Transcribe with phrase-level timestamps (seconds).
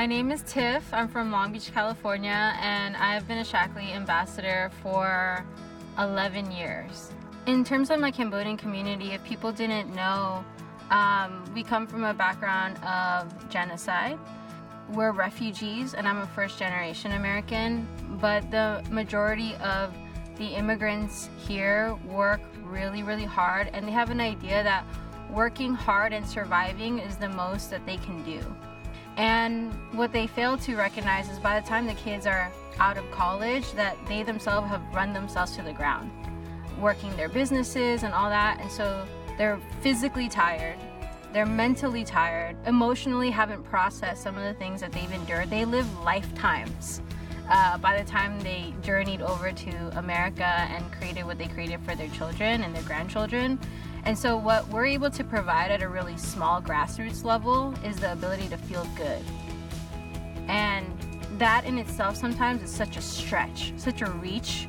[0.00, 0.94] My name is Tiff.
[0.94, 5.44] I'm from Long Beach, California, and I've been a Shaklee ambassador for
[5.98, 7.12] 11 years.
[7.44, 10.42] In terms of my Cambodian community, if people didn't know,
[10.90, 14.18] um, we come from a background of genocide.
[14.88, 17.86] We're refugees, and I'm a first generation American,
[18.22, 19.94] but the majority of
[20.38, 24.82] the immigrants here work really, really hard, and they have an idea that
[25.30, 28.40] working hard and surviving is the most that they can do.
[29.20, 33.04] And what they fail to recognize is by the time the kids are out of
[33.10, 36.10] college, that they themselves have run themselves to the ground,
[36.80, 38.58] working their businesses and all that.
[38.62, 39.06] And so
[39.36, 40.78] they're physically tired,
[41.34, 45.50] they're mentally tired, emotionally haven't processed some of the things that they've endured.
[45.50, 47.02] They live lifetimes.
[47.50, 51.94] Uh, by the time they journeyed over to America and created what they created for
[51.94, 53.60] their children and their grandchildren.
[54.04, 58.12] And so, what we're able to provide at a really small grassroots level is the
[58.12, 59.22] ability to feel good.
[60.48, 60.86] And
[61.38, 64.66] that in itself sometimes is such a stretch, such a reach.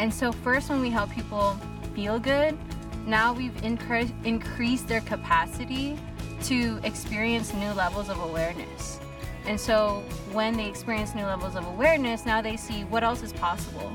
[0.00, 1.56] And so, first, when we help people
[1.94, 2.58] feel good,
[3.06, 5.98] now we've incre- increased their capacity
[6.44, 8.98] to experience new levels of awareness.
[9.46, 13.32] And so, when they experience new levels of awareness, now they see what else is
[13.32, 13.94] possible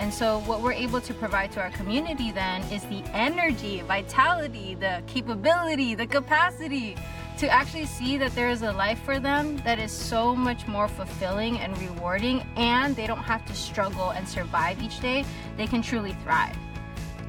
[0.00, 4.74] and so, what we're able to provide to our community then is the energy, vitality,
[4.74, 6.96] the capability, the capacity
[7.36, 10.88] to actually see that there is a life for them that is so much more
[10.88, 15.22] fulfilling and rewarding, and they don't have to struggle and survive each day.
[15.58, 16.56] They can truly thrive.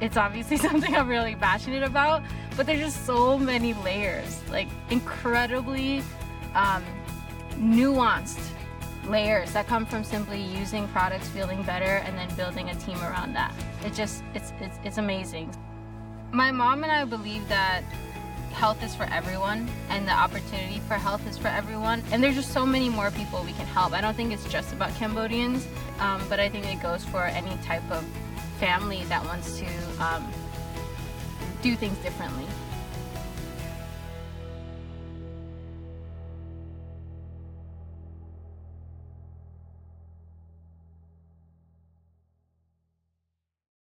[0.00, 2.22] It's obviously something I'm really passionate about,
[2.56, 6.02] but there's just so many layers, like incredibly
[6.54, 6.82] um,
[7.58, 8.40] nuanced
[9.08, 13.32] layers that come from simply using products, feeling better, and then building a team around
[13.34, 13.52] that.
[13.84, 15.54] It just, it's, it's, it's amazing.
[16.32, 17.82] My mom and I believe that
[18.52, 22.02] health is for everyone and the opportunity for health is for everyone.
[22.12, 23.92] And there's just so many more people we can help.
[23.92, 25.66] I don't think it's just about Cambodians,
[25.98, 28.04] um, but I think it goes for any type of
[28.60, 29.66] family that wants to
[30.00, 30.30] um,
[31.62, 32.46] do things differently.